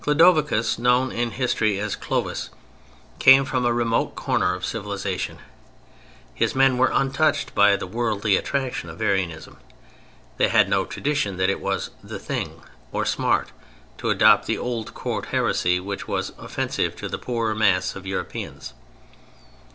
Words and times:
Clodovicus—known 0.03 1.11
in 1.11 1.29
history 1.29 1.79
as 1.79 1.95
Clovis—came 1.95 3.45
from 3.45 3.65
a 3.67 3.71
remote 3.71 4.15
corner 4.15 4.55
of 4.55 4.65
civilization. 4.65 5.37
His 6.33 6.55
men 6.55 6.79
were 6.79 6.89
untouched 6.91 7.53
by 7.53 7.75
the 7.75 7.85
worldly 7.85 8.35
attraction 8.35 8.89
of 8.89 8.99
Arianism; 8.99 9.57
they 10.37 10.47
had 10.47 10.67
no 10.69 10.85
tradition 10.85 11.37
that 11.37 11.51
it 11.51 11.61
was 11.61 11.91
"the 12.03 12.17
thing" 12.17 12.63
or 12.91 13.05
"smart" 13.05 13.51
to 13.99 14.09
adopt 14.09 14.47
the 14.47 14.57
old 14.57 14.95
court 14.95 15.27
heresy 15.27 15.79
which 15.79 16.07
was 16.07 16.31
offensive 16.39 16.95
to 16.95 17.07
the 17.07 17.19
poorer 17.19 17.53
mass 17.53 17.95
of 17.95 18.07
Europeans. 18.07 18.73